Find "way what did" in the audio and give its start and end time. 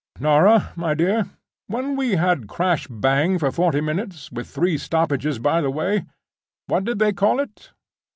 5.69-6.97